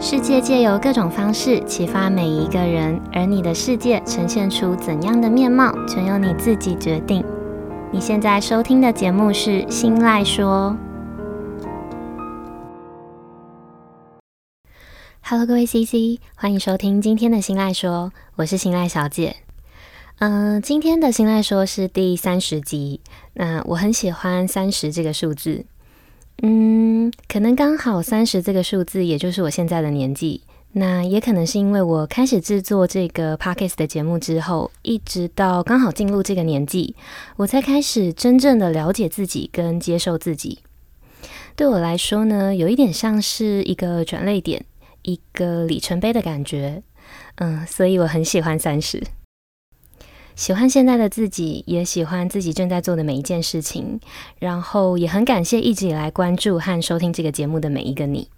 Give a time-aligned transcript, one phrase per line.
[0.00, 7.24] 世界借由各种方式启发每一个人，而你的世界呈现出怎样的面貌，全由你自己决定。
[7.90, 10.76] 你现在收听的节目是《新赖说》。
[15.20, 19.34] Hello，各位 CC，欢迎收听今天的《新赖说》，我是新赖小姐。
[20.20, 23.00] 嗯、今天的《新赖说》是第三十集。
[23.34, 25.66] 那我很喜欢三十这个数字。
[26.42, 30.42] 嗯，可能刚好三十这个数字，也就是我现在的年纪。
[30.72, 36.94] 那也可能是因为我开始制作这个 podcast 的节目之后，一直到刚好进入这个年纪，
[37.36, 40.58] 我才开始真正的了解自己跟接受自己。
[41.56, 44.64] 对我来说呢，有一点像是一个转捩点，
[45.02, 46.82] 一个里程碑的感觉。
[47.36, 49.02] 嗯，所以我很喜欢三十。
[50.38, 53.98] 喜欢现在的自己，也喜欢自己正在做的每一件事情，
[54.38, 58.28] 然后也很感谢一直以来关注和收听这个节目的每一个你。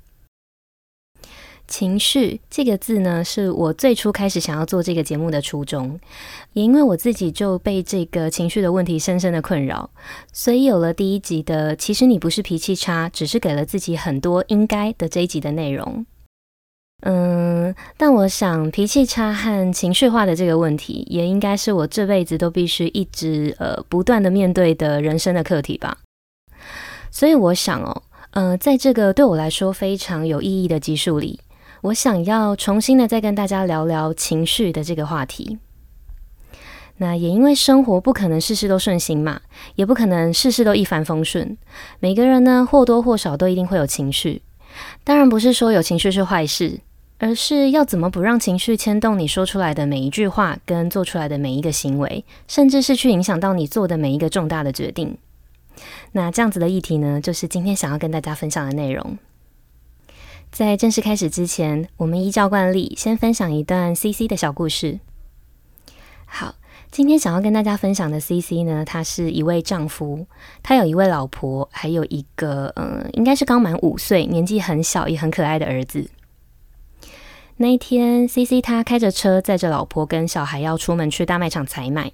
[1.68, 6.00] 情绪这个字呢，是我最初开始想要做这个节目的初衷，
[6.54, 9.90] 也因为我自己就被这个情绪的问题深深的困扰，
[10.32, 16.06] 所以有了第一集的“其实你不是脾气差，只是给了自己很多应该”的这一集的内容。
[17.02, 25.96] 嗯，但我想脾气差和情绪化的这个问题，也应该是我这辈子都必须一直呃不断的面对的人生的课题吧。
[27.10, 31.40] 所以我想哦，呃，在这个对我来说非常有意义的集数里，
[31.80, 35.58] 我想要重新的再跟大家聊聊情绪的这个话题。
[36.98, 39.40] 那也因为生活不可能事事都顺心嘛，
[39.74, 41.56] 也不可能事事都一帆风顺，
[41.98, 44.42] 每个人呢或多或少都一定会有情绪。
[45.02, 46.78] 当然不是说有情绪是坏事。
[47.20, 55.18] 而是要怎么不让情绪牵动你说出来的每一句话，跟做出来的每一个行为，甚至是去影响到你做的每一个重大的决定。
[56.12, 59.18] 那这样子的议题呢，就是今天想要跟大家分享的内容。
[60.50, 64.98] 在正式开始之前，我们依照惯例先分享一段 CC 的小故事。
[66.24, 66.54] 好，
[66.90, 70.26] 今天想要跟大家分享的 CC 呢，他是一位丈夫，
[70.62, 76.08] 他有一位老婆，还有一个嗯，应该是刚满五岁、年纪很小也很可爱的儿子。
[77.62, 82.10] 那一天，CC 他开着车载着老婆跟小孩要出门去大卖场采买。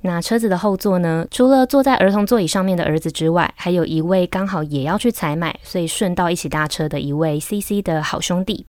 [0.00, 8.66] 那车子的后座呢，除了坐在儿童座椅上面的儿子之外，还有一位刚好也要去采买，所以顺道一起搭车的一位 CC 的好兄弟。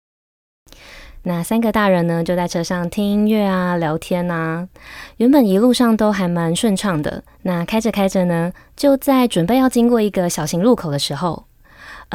[1.23, 4.69] 那三个大人呢，就在车上听音乐啊，聊天啊。
[5.17, 7.21] 原本一路上都还蛮顺畅的。
[7.41, 11.43] 那开着开着呢，就在准备要经过一个小型路口的时候。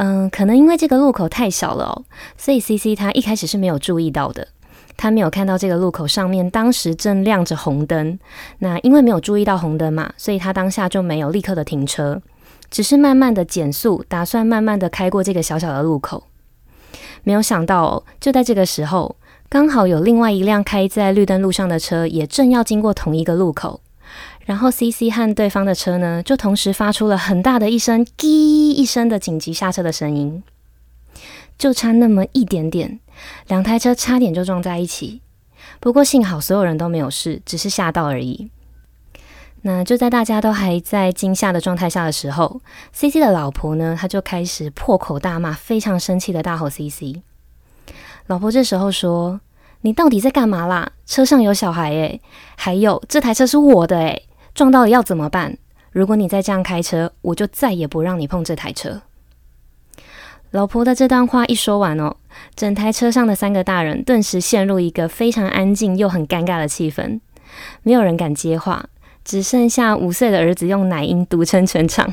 [0.01, 2.03] 嗯，可能因为这个路口太小了哦，
[2.37, 4.47] 所以 CC 他一开始是没有注意到的。
[4.95, 8.17] 他没有看到这个路口上面当时正亮着红灯。
[8.59, 12.21] 那因为没有注意到红灯嘛，所以他当下就没有立刻的停车，
[12.71, 16.23] 只是慢慢的减速，打算慢慢的开过这个小小的路口。
[17.23, 19.17] 没有想到哦，就在这个时候，
[19.49, 23.81] 刚好有另外一辆开在绿灯路上的车也正要经过同一个路口。
[24.49, 30.41] 然后，CC 和对方的车呢，就同时发出了很大的一声“滴”一声的紧急刹车的声音，
[31.55, 32.99] 就差那么一点点，
[33.45, 35.21] 两台车差点就撞在一起。
[35.79, 38.49] 不过幸好所有人都没有事，只是吓到而已。
[39.61, 42.59] 那就在大家都还在惊吓的状态下的时候
[42.91, 47.21] ，CC 的老婆呢，她就开始破口大骂，非常生气的大吼 CC。
[48.25, 49.41] 老婆这时候说
[49.81, 50.93] ：“你到底在干嘛啦？
[51.05, 52.19] 车上有小孩诶，
[52.55, 54.25] 还有这台车是我的诶。”
[54.59, 55.57] 撞到了要怎么办？
[55.93, 59.03] 如果你再这样开车，我就再也不让你碰这台车。
[60.51, 62.17] 老婆的这段话一说完哦，
[62.57, 67.21] 整台车上的三个大人顿时陷入一个非常安静又很尴尬的气氛，
[67.83, 68.89] 没有人敢接话，
[69.23, 72.11] 只剩下五岁的儿子用奶音独撑全场。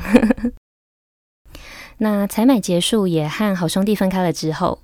[1.99, 4.79] 那采买结束，也和好兄弟分开了之后，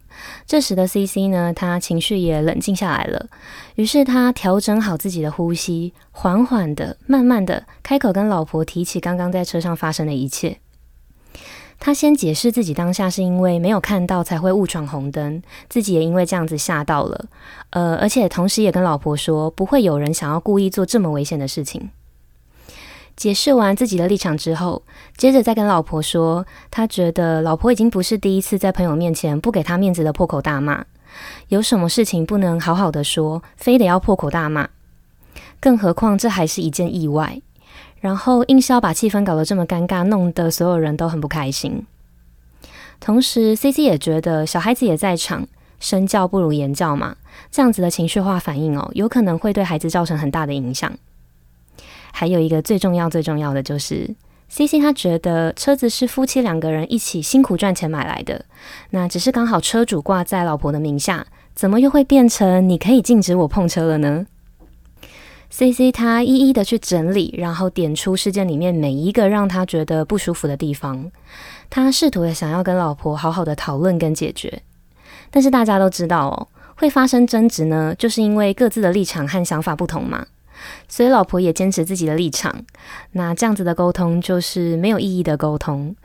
[0.45, 3.27] 这时的 CC 呢，他情绪也冷静下来了。
[3.75, 10.57] 于是他调整好自己的呼吸，缓缓的、慢慢的开口跟老婆提起刚刚在车上发生的一切。
[11.79, 17.25] 他先解释自己当下是因为没有看到才会误闯红灯，自己也因为这样子吓到了。
[17.71, 21.89] 呃，而且同时也跟老婆说，不会有人想要故意做这么危险的事情。
[23.15, 24.83] 解释完自己的立场之后，
[25.15, 30.83] 接着再跟老婆说，他觉得老婆已经不是第一次在朋友面前不给他面子的破口大骂，
[31.49, 34.69] 有什么事情不能好好的说，非得要破口大骂？
[35.59, 37.41] 更何况这还是一件意外，
[38.01, 41.85] 然后硬是要把气氛搞得这么尴尬，弄得所有人都很不开心。
[42.99, 45.47] 同时，CC 也觉得小孩子也在场，
[45.79, 47.15] 身教不如言教嘛，
[47.51, 50.91] 这样子的情绪化反应哦，有可能会对孩子造成很大的影响。
[52.15, 54.15] 还有一个最重要、最重要的就是
[54.47, 58.45] C C 他觉得车子是夫妻两个人一起辛苦赚钱买来的，
[58.91, 61.25] 那只是刚好车主挂在老婆的名下，
[61.55, 64.27] 怎么又会变成你可以禁止我碰车了呢
[65.49, 71.11] ？C C 他一一的去整理，然后点出事件里面每一个让他觉得不舒服的地方，
[71.71, 74.61] 他试图的想要跟老婆好好的讨论跟解决，
[75.31, 80.27] 但是大家都知道哦，会发生争执呢，就是因为各自的立场和想法不同嘛。
[80.87, 82.63] 所以老婆也坚持自己的立场，
[83.11, 85.95] 那这样子的沟通就是没有意义的沟通。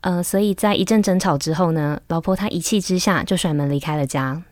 [0.00, 4.42] 呃，所以在一阵争吵之后呢，老婆她一气之下就甩门离开了家。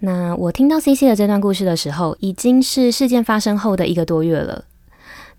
[0.00, 4.64] 那我听到 CC 的这段故事的时候，已经是事件发生后的一个多月了。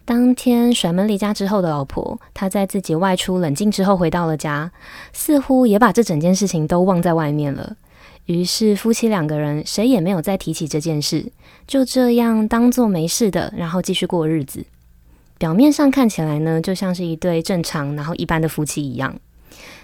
[0.04, 4.72] 当天甩门离家之后的老婆，她在自己外出冷静之后回到了家，
[5.14, 7.78] 似乎也把这整件事情都忘在外面了。
[8.30, 11.32] 于是夫妻两个人谁也没有再提起这件事，
[11.66, 14.64] 就这样当做没事的，然后继续过日子。
[15.40, 19.20] 表面上看起来呢，就像是一对正常然后一般的夫妻一样，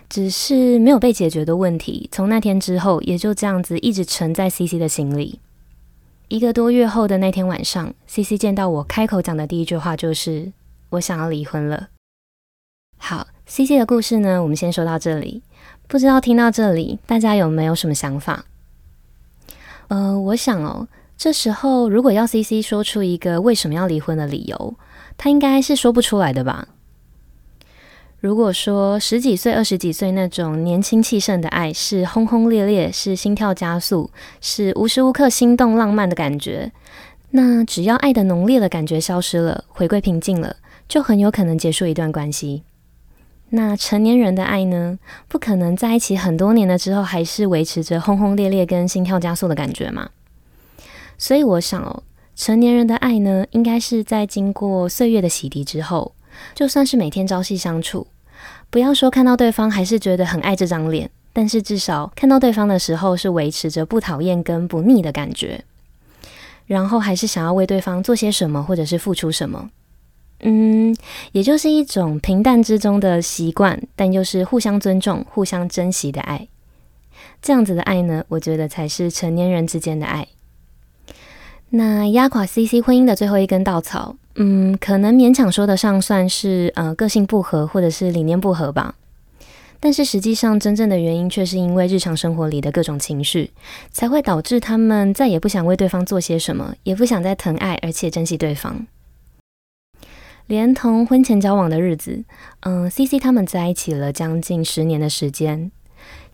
[0.08, 5.40] 只是没有被解决的问题，从那天之后也就这样子一直沉在 CC 的心里。
[6.28, 10.52] 一个多月后的那天晚上，CC 见到我开口讲的第一句话就是
[10.92, 11.90] ：“我想要离婚了。”
[12.98, 15.42] 好，CC 的故事呢，我们先说到这里。
[15.88, 18.46] 不知道听到这里，大家有没有什么想法？
[19.88, 24.76] 呃，我想哦，这时候如果要 CC 说出一个为什么要离婚的理由，
[25.18, 26.68] 他应该是说不出来的吧？
[28.20, 34.10] 如果说十几岁、二十几岁那种年轻气盛的爱是轰轰烈烈，是心跳加速，
[34.42, 36.72] 是无时无刻心动浪漫的感觉，
[37.30, 40.56] 那只要爱的浓烈的感觉消失了，回归平静了，
[40.88, 42.64] 就很有可能结束一段关系。
[43.50, 44.98] 那成年人的爱呢？
[45.28, 50.10] 不可能在一起很多年了之后，还是维持着轰轰烈烈跟心跳加速的感觉嘛？
[51.18, 52.04] 所以我想哦，
[52.36, 56.14] 成年人的爱呢，应该是在经过岁月的洗涤之后，
[56.54, 58.08] 就算是每天朝夕相处，
[58.70, 65.64] 不要说看到对方还是觉得很爱这张脸，但是至少看到对方的时候是维持着不讨厌跟不腻的感觉，
[66.66, 69.70] 然后还是想要为对方做些什么，或者是付出什么。
[70.48, 70.96] 嗯，
[71.32, 76.48] 也就是一种平淡之中的习惯，但又是互相尊重、互相珍惜的爱。
[77.42, 80.28] 这样子的爱呢，我觉得才是成年人之间的爱。
[81.70, 88.96] 那压垮 CC 婚姻的最后一根稻草，嗯，可能勉强说得上算是呃个性不合或者是理念不合吧。
[89.80, 93.50] 但是实际上，真正的原因却是因为日常生活里的各种情绪，
[93.92, 98.86] 才会导致他们再也不想为对方做些什么，也不想再疼爱而且珍惜对方。
[100.48, 102.24] 连同婚前交往的日子，
[102.60, 105.72] 嗯，CC 他们在一起了将近十年的时间，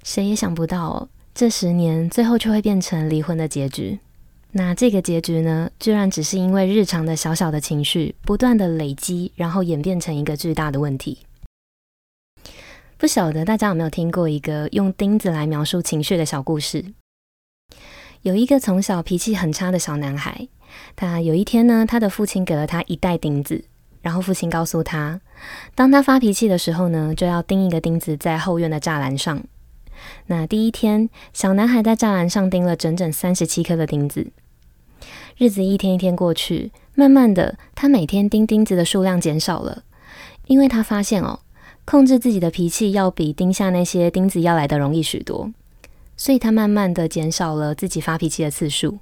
[0.04, 4.00] 谁也想不到哦，这十年最后却会变成离婚的结局。
[4.52, 11.19] 那这个结局呢，居然只是因为日常的小小的情绪不断的累积，然后演变成一个巨大的问题。
[12.98, 16.84] 不晓得大家有没有听过一个用钉子来描述情绪的小故事？
[18.24, 20.50] 有一个从小脾气很差的小男孩，
[20.98, 23.63] 他有一天呢，他的父亲给了他一袋钉子。
[24.01, 25.21] 然后父亲告诉他，
[25.75, 29.44] 当他发脾气的时候呢，就要钉一个钉子在后院的栅栏上。
[30.27, 34.31] 那第一天，小男孩在栅栏上钉了整整三十七颗的钉子。
[35.38, 39.83] 日子一天一天过去，慢慢的，他每天钉钉子的数量减少了，
[40.48, 41.39] 因为他发现哦，
[41.86, 45.51] 控制自己的脾气要比钉下那些钉子要来的容易许多，
[46.18, 49.00] 所以他慢慢的减少了自己发脾气的次数。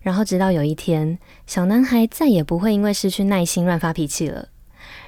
[0.00, 4.48] 然后直到有一天，小男孩再也不会因为失去耐心乱发脾气了。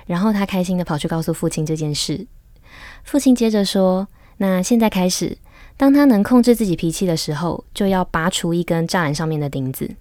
[0.07, 2.27] 然后他开心地跑去告诉父亲这件事。
[3.05, 5.39] 父亲接着说：“那现在开始，
[5.77, 9.97] 当他能控制自己脾气的时候，就要拔除一根栅栏上面的钉子。”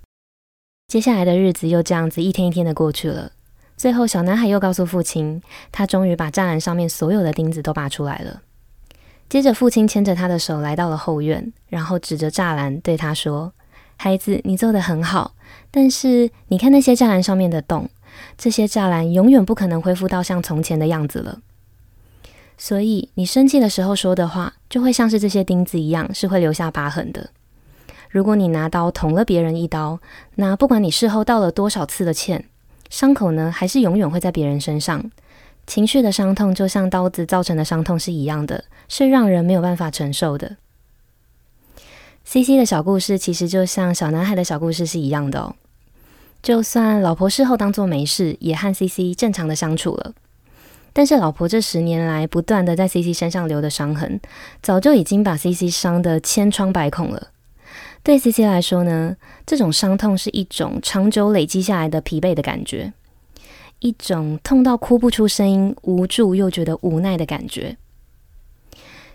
[0.87, 3.31] 接下来的日子又这样子一天一天的过去了。
[3.77, 5.41] 最后，小男孩又告诉父亲，
[5.71, 8.41] 他终于把栅栏上面所有的钉子都拔出来了。
[9.29, 13.53] 接着，父亲牵着他的手来到了后院，然后指着栅栏对他说。
[14.01, 15.35] 孩子，你做得很好，
[15.69, 17.89] 但是你看那些栅栏上面的洞，
[18.37, 21.39] 这些栅栏永远不可能恢复到像从前的样子了。
[22.57, 27.31] 所以你生气的时候说的话，就会像是这些钉子一样，是会留下疤痕的。
[28.09, 29.99] 如果你拿刀捅了别人一刀，
[30.35, 32.45] 那不管你事后道了多少次的歉，
[32.89, 35.11] 伤口呢，还是永远会在别人身上。
[35.67, 40.55] 情绪的伤痛就像刀子造成的伤痛是一样的，是让人没有办法承受的。
[42.31, 45.55] CC 的小故事其实就像小男孩的小故事是一样的哦。
[46.43, 50.13] 就算老婆事后当做没事，也和 CC 正常的相处了。
[50.93, 54.19] 但是老婆这十年来不断的在 CC 身上留的伤痕，
[54.61, 57.29] 早就已经把 CC 伤得千疮百孔了。
[58.03, 59.15] 对 CC 来说呢，
[59.47, 62.93] 这种伤痛是一种长久累积下来的疲惫的感觉。
[63.79, 67.75] 一种痛到哭不出声音、无助又觉得无奈的感觉。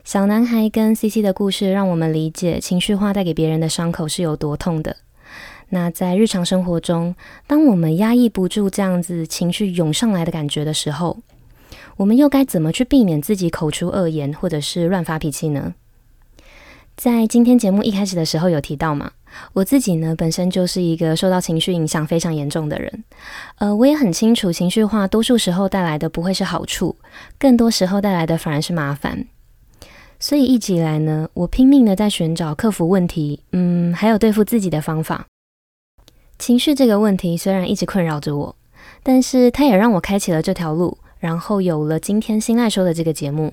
[0.04, 4.98] 小男孩跟 CC 的故事，让我们理解情绪化带给别人的伤口是有多痛的。
[5.70, 7.14] 那在日常生活中，
[7.46, 11.16] 当我们压抑不住这样子情绪涌上来的感觉的时候，
[11.96, 15.74] 我们又该怎么去避免自己口出恶言，或者是乱发脾气呢？
[16.94, 19.10] 在今天节目一开始的时候有提到嘛，
[19.54, 23.04] 我自己呢本身就是一个受到情绪影响非常严重的人，
[23.56, 26.94] 呃，我也很清楚情绪化多数时候带来的不会是好处，
[27.38, 29.26] 更多时候带来的反而是麻烦。
[30.24, 35.26] 所以一直以来呢，我拼命的在寻找克服问题，嗯，还有对付自己的方法。
[36.38, 38.56] 情绪这个问题虽然一直困扰着我，
[39.02, 43.52] 但是它也让我开启了这条路，然后有了今天心爱说的这个节目。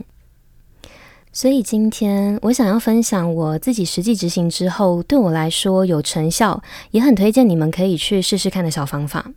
[1.33, 9.33] 所以今天我想要分享我自己实际执行之后，对我来说有成效，也很推荐你们可以去试试看的小方法。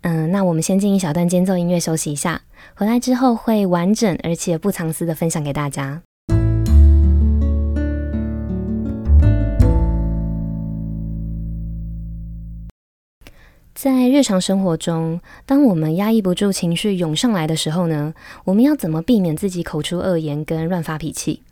[0.00, 2.40] 嗯，那我们先进一小段间奏音乐休息一下，
[2.76, 6.00] 回来之后会完整而且不藏私的分享给大家。
[13.74, 18.14] 在日常生活中，当我们压抑不住情绪涌上来的时候呢，
[18.44, 21.42] 我们要怎么避免自己口出恶言跟乱发脾气？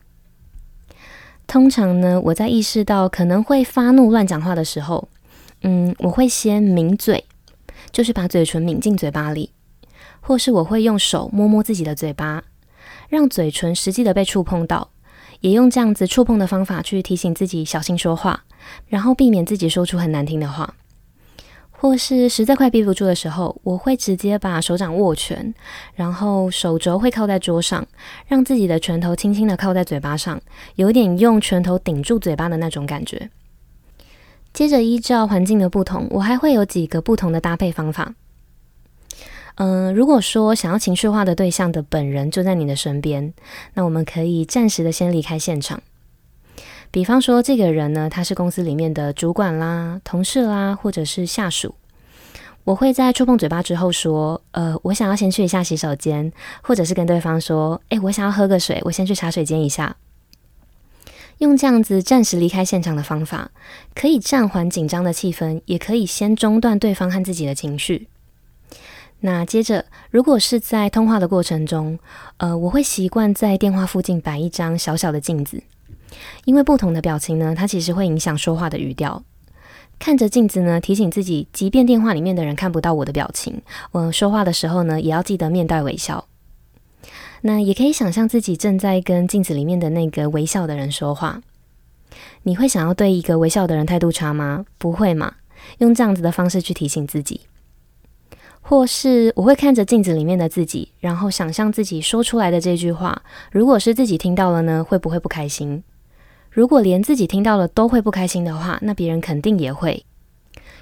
[1.48, 5.08] 通常呢，我在意识到可能会发怒乱讲话的时候，
[5.62, 7.24] 嗯，我会先抿嘴，
[7.90, 9.50] 就是把嘴唇抿进嘴巴里，
[10.20, 12.44] 或是我会用手摸摸自己的嘴巴，
[13.08, 14.90] 让嘴唇实际的被触碰到，
[15.40, 18.44] 也用这样子触碰的方法去提醒自己小心说话，
[18.86, 20.76] 然后避免自己说出很难听的话。
[21.82, 25.52] 或是实在快憋不住的时候，我会直接把手掌握拳，
[25.96, 27.84] 然后手肘会靠在桌上，
[28.28, 30.40] 让自己的拳头轻轻的靠在嘴巴上，
[30.76, 33.28] 有点用拳头顶住嘴巴的那种感觉。
[34.52, 38.14] 接着依照环境的不同，我还会有几个不同的搭配方法。
[39.56, 43.34] 嗯、如果说想要情绪化的对象的本人就在你的身边，
[43.74, 45.82] 那我们可以暂时的先离开现场。
[46.92, 51.74] 比方说，这个人呢，他是公司里面的主管啦、同事啦，或者是下属。
[52.64, 56.30] 我会在触碰嘴巴之后说：“呃，我想要先去一下洗手间，
[56.62, 59.96] 或者是跟对方说：‘诶，我想要喝个水，我先去茶水间一下。’
[61.38, 63.50] 用这样子暂时离开现场的方法，
[63.94, 68.06] 可以暂缓紧张的气氛，也可以先中断对方和自己的情绪。
[69.20, 71.98] 那接着，如果是在通话的过程中，
[72.36, 75.62] 呃，我会习惯在电话附近摆一张小小的镜子。”
[76.44, 79.22] 因为不同的表情呢，它其实会影响说话的语调。
[79.98, 86.26] 看着镜子呢，提醒自己，即便电话里面的人看不到我的表情，我说话的时候呢，也要记得面带微笑。
[87.42, 91.40] 那也可以想象自己正在跟镜子里面的那个微笑的人说话。
[92.42, 94.64] 你会想要对一个微笑的人态度差吗？
[94.78, 95.34] 不会嘛？
[95.78, 97.42] 用这样子的方式去提醒自己。
[98.60, 105.82] 或是我会看着镜子里面的自己，然后想象自己说出来的这句话，如果是自己听到了呢，会不会不开心？
[106.52, 110.04] 如果连自己听到了都会不开心的话，那别人肯定也会。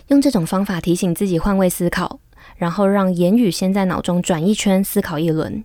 [0.08, 2.18] 用这种方法提醒自己换位思考，
[2.56, 5.64] 然后让言语先在脑中转一圈，思考一轮。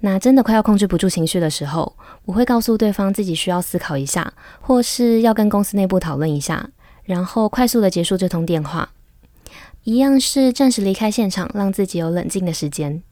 [0.00, 4.32] 那真的快要控制不住情绪的时候，我会告诉对方自己需要思考一下，
[4.62, 6.70] 或是要跟公司内部讨论一下，
[7.02, 8.88] 然后快速的结束这通电话。
[9.82, 13.02] 一样是暂时离开现场，让自己有冷静的时间。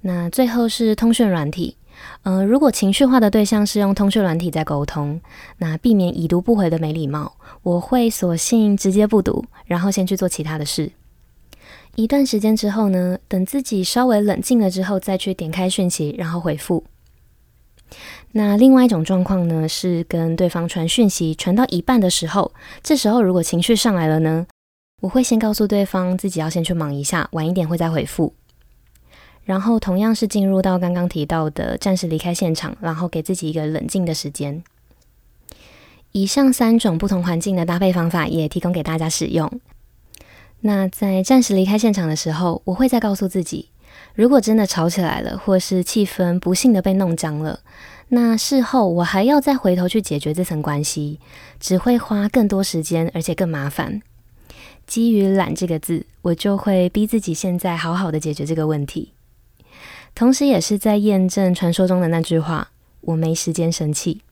[0.00, 1.76] 那最后是通讯软体。
[2.22, 5.20] 呃，如果情绪化的对象是用通讯软体在沟通，
[5.58, 10.92] 那避免已读不回的没礼貌，我会索性直接不读，然后先去做其他的事。
[11.94, 16.84] 一段时间之后呢，等自己稍微冷静了之后，再去点开讯息，然后回复。
[18.32, 22.52] 那另外一种状况呢，是跟对方传讯息传到一半的时候，
[22.82, 24.46] 这时候如果情绪上来了呢，
[25.00, 28.34] 我会先告诉对方自己要先去忙一下，晚一点会再回复。
[29.48, 34.62] 然后同样是进入到刚刚提到的暂时离开现场，然后给自己一个冷静的时间。
[36.12, 39.50] 以上三种不同环境的搭配方法也提供给大家使用。
[40.60, 43.70] 那在暂时离开现场的时候，我会再告诉自己，
[44.14, 47.60] 如果真的吵起来了，或是气氛不幸的被弄僵了，
[48.08, 51.20] 那事后我还要再回头去解决这层关系，
[51.58, 54.02] 只会花更多时间，而且更麻烦。
[54.86, 59.14] 基于懒这个字，我就会逼自己现在好好的解决这个问题。
[60.18, 62.72] 同时，也是在验证传说中的那句话
[63.02, 64.22] ：“我没时间生气。”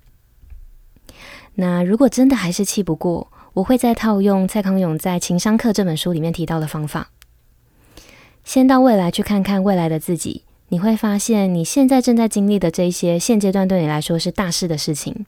[1.55, 7.11] 那如果真的还是气不过，我会再套用蔡康永在《情商课》这本书里面提到的方法，
[8.43, 10.43] 先到未来去看看未来的自己。
[10.71, 15.25] 你会发现，你现在正在经历的这些现阶段对你来说是大事的事情，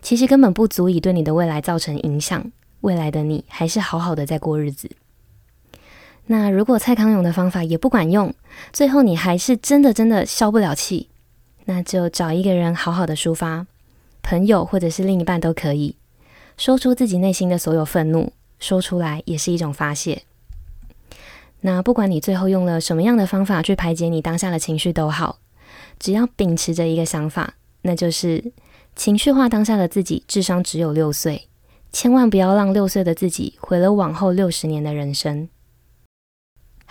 [0.00, 2.50] 其实根本不足以对你的未来造成影响。
[2.80, 4.90] 未来的你还是好好的在过日子。
[6.26, 8.32] 那如果蔡康永的方法也不管用，
[8.72, 11.08] 最后你还是真的真的消不了气，
[11.64, 13.66] 那就找一个人好好的抒发，
[14.22, 15.96] 朋友或者是另一半都可以，
[16.56, 20.22] 说出自己内心的所有愤怒，说出来也是一种发泄。
[21.62, 25.38] 那不管你最后用了什么样的方法去排解你当下的情绪都好，
[25.98, 28.52] 只要秉持着一个想法，那就是
[28.96, 31.48] 情绪化当下的自己智商只有六岁，
[31.92, 35.48] 千万不要让六岁的自己毁了往后六十年的人生。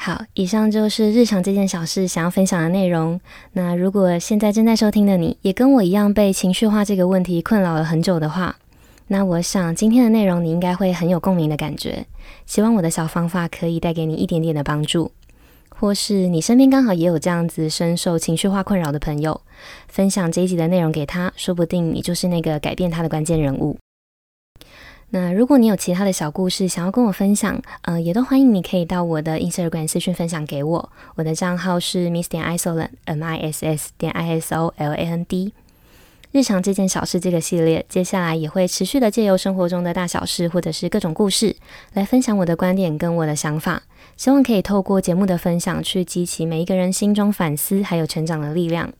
[0.03, 3.21] 好，以上就是日常这件小事想要分享的内容。
[3.53, 8.55] 那如果现在正在收听的你也跟我一样被情绪化这个问题困扰了很久的话，
[9.09, 12.03] 那我想今天的内容你应该会很有共鸣的感觉。
[12.47, 15.11] 希望我的小方法可以带给你一点点的帮助，
[15.69, 19.39] 或是你身边刚好也有这样子深受情绪化困扰的朋友，
[19.87, 23.77] 分享这一集的内容给他，说不定你就是那个改变他的关键人物。
[25.13, 35.25] 那如果你有其他的小故事想要跟我分享，呃，也都欢迎你可以到我的 Instagram 私讯分享给我，我的账号是 miss 点 isoland，m i s s 点 i s o l a n
[35.25, 35.53] d。
[36.31, 41.57] 日常这件小事这个系列，接下来也会持续的借由生活中的大小事或者是各种故事，
[41.91, 43.83] 来分享我的观点跟我的想法，
[44.15, 48.93] 希望可以透过节目的分享，去激起每一个人心中反思还有成长的力量。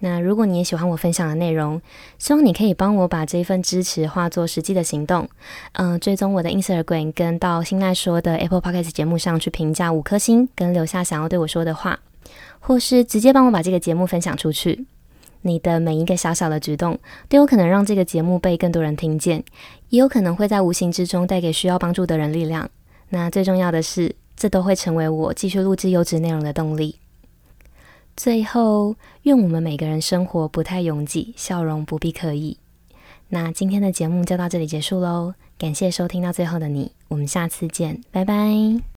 [0.00, 1.80] 那如果你也喜欢我分享的内容，
[2.18, 5.28] 希望你可以帮我把这一份支持化作实际的行动，
[5.72, 11.98] 嗯、追踪我的 Instagram，跟到心赖说的 Apple Podcast 节目上去评价五颗星，跟留下想要对我说的话，
[12.60, 14.84] 或是直接帮我把这个节目分享出去。
[15.46, 16.98] 你的每一个小小的举动，
[17.28, 19.44] 都有可能让这个节目被更多人听见，
[19.90, 22.68] 也有可能会在无形之中带给需要帮助的人力量。
[23.10, 26.98] 那最重要的是，这都会成为我继续录制优质内容的动力。
[28.16, 32.58] 最后，愿我们每个人生活不太拥挤，笑容不必刻意。
[33.28, 38.93] 那今天的节目就到这里结束喽，感谢收听到最后的你，我们下次见，拜拜。